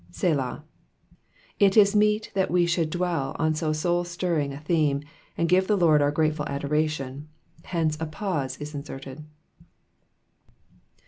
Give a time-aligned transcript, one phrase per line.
[0.11, 0.63] "iSff^."
[1.59, 5.03] It is meet that we should dwell on so soul stirring a theme,
[5.37, 7.27] and give the Lord our grateful adoration,—
[7.65, 9.23] hence a pause is inserted.